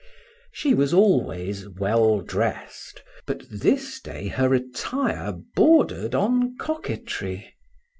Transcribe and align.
She 0.51 0.73
was 0.73 0.95
always 0.95 1.69
well 1.69 2.21
dressed, 2.21 3.03
but 3.27 3.43
this 3.51 3.99
day 3.99 4.29
her 4.29 4.51
attire 4.51 5.31
bordered 5.53 6.15
on 6.15 6.57
coquetry. 6.57 7.53